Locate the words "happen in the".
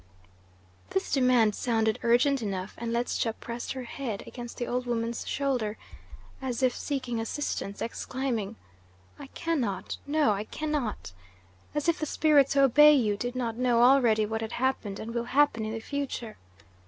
15.25-15.79